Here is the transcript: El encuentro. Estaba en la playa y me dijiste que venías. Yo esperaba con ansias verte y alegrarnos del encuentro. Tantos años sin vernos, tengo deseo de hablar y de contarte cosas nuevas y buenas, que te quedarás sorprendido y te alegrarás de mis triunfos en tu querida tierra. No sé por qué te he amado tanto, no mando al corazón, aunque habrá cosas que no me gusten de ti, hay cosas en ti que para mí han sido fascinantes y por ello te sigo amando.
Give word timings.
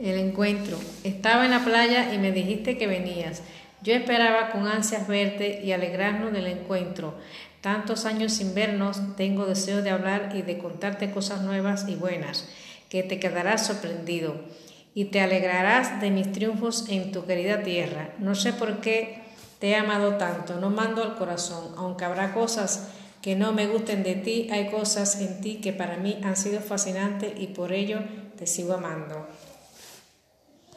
El 0.00 0.16
encuentro. 0.16 0.78
Estaba 1.02 1.44
en 1.44 1.50
la 1.50 1.64
playa 1.64 2.14
y 2.14 2.18
me 2.18 2.30
dijiste 2.30 2.78
que 2.78 2.86
venías. 2.86 3.42
Yo 3.82 3.94
esperaba 3.94 4.50
con 4.50 4.68
ansias 4.68 5.08
verte 5.08 5.60
y 5.64 5.72
alegrarnos 5.72 6.32
del 6.32 6.46
encuentro. 6.46 7.14
Tantos 7.60 8.04
años 8.04 8.32
sin 8.32 8.54
vernos, 8.54 9.16
tengo 9.16 9.46
deseo 9.46 9.82
de 9.82 9.90
hablar 9.90 10.30
y 10.34 10.42
de 10.42 10.58
contarte 10.58 11.10
cosas 11.10 11.42
nuevas 11.42 11.86
y 11.88 11.96
buenas, 11.96 12.48
que 12.88 13.02
te 13.02 13.18
quedarás 13.18 13.66
sorprendido 13.66 14.36
y 14.94 15.06
te 15.06 15.20
alegrarás 15.20 16.00
de 16.00 16.10
mis 16.10 16.30
triunfos 16.30 16.88
en 16.88 17.10
tu 17.10 17.26
querida 17.26 17.64
tierra. 17.64 18.10
No 18.20 18.36
sé 18.36 18.52
por 18.52 18.78
qué 18.78 19.22
te 19.58 19.70
he 19.70 19.76
amado 19.76 20.14
tanto, 20.14 20.60
no 20.60 20.70
mando 20.70 21.02
al 21.02 21.16
corazón, 21.16 21.74
aunque 21.76 22.04
habrá 22.04 22.32
cosas 22.32 22.90
que 23.20 23.34
no 23.34 23.52
me 23.52 23.66
gusten 23.66 24.04
de 24.04 24.14
ti, 24.14 24.48
hay 24.52 24.70
cosas 24.70 25.20
en 25.20 25.40
ti 25.40 25.56
que 25.56 25.72
para 25.72 25.96
mí 25.96 26.20
han 26.22 26.36
sido 26.36 26.60
fascinantes 26.60 27.32
y 27.36 27.48
por 27.48 27.72
ello 27.72 27.98
te 28.38 28.46
sigo 28.46 28.74
amando. 28.74 29.26